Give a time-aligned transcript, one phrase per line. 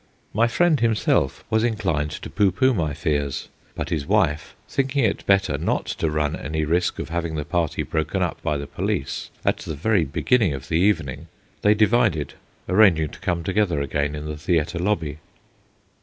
[0.33, 5.23] My friend himself was inclined to pooh pooh my fears; but his wife thinking it
[5.27, 9.29] better not to run any risk of having the party broken up by the police
[9.45, 11.27] at the very beginning of the evening,
[11.61, 12.33] they divided,
[12.67, 15.19] arranging to come together again in the theatre lobby.